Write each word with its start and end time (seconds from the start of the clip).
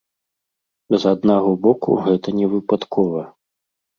З 0.93 1.11
аднаго 1.17 1.51
боку, 1.67 1.99
гэта 2.07 2.33
не 2.39 2.47
выпадкова. 2.53 3.21